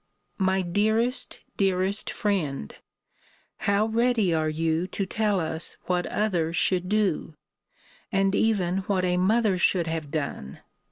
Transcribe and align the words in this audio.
My 0.39 0.63
dearest, 0.63 1.41
dearest 1.57 2.09
friend, 2.09 2.73
how 3.57 3.85
ready 3.85 4.33
are 4.33 4.49
you 4.49 4.87
to 4.87 5.05
tell 5.05 5.39
us 5.39 5.77
what 5.85 6.07
others 6.07 6.55
should 6.57 6.89
do, 6.89 7.35
and 8.11 8.33
even 8.33 8.77
what 8.89 9.05
a 9.05 9.17
mother 9.17 9.59
should 9.59 9.85
have 9.85 10.09
done! 10.09 10.57